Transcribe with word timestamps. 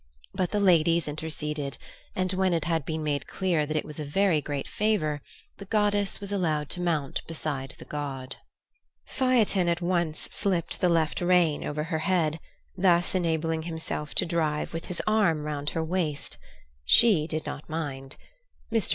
But 0.33 0.49
the 0.49 0.59
ladies 0.59 1.07
interceded, 1.07 1.77
and 2.15 2.33
when 2.33 2.55
it 2.55 2.65
had 2.65 2.85
been 2.85 3.03
made 3.03 3.27
clear 3.27 3.67
that 3.67 3.77
it 3.77 3.85
was 3.85 3.99
a 3.99 4.03
very 4.03 4.41
great 4.41 4.67
favour, 4.67 5.21
the 5.57 5.65
goddess 5.65 6.19
was 6.19 6.31
allowed 6.31 6.71
to 6.71 6.81
mount 6.81 7.21
beside 7.27 7.75
the 7.77 7.85
god. 7.85 8.37
Phaethon 9.05 9.67
at 9.67 9.79
once 9.79 10.17
slipped 10.31 10.81
the 10.81 10.89
left 10.89 11.21
rein 11.21 11.63
over 11.63 11.83
her 11.83 11.99
head, 11.99 12.39
thus 12.75 13.13
enabling 13.13 13.61
himself 13.61 14.15
to 14.15 14.25
drive 14.25 14.73
with 14.73 14.85
his 14.85 15.03
arm 15.05 15.43
round 15.43 15.69
her 15.77 15.83
waist. 15.83 16.39
She 16.83 17.27
did 17.27 17.45
not 17.45 17.69
mind. 17.69 18.17
Mr. 18.71 18.89